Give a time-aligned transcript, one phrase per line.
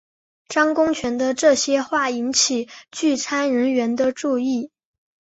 [0.47, 4.71] 张公权的这些话引起聚餐成员的注意。